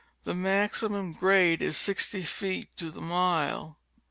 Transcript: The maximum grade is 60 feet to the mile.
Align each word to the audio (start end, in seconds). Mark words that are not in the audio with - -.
The 0.23 0.33
maximum 0.33 1.11
grade 1.11 1.61
is 1.61 1.77
60 1.77 2.23
feet 2.23 2.75
to 2.77 2.89
the 2.89 3.01
mile. 3.01 3.77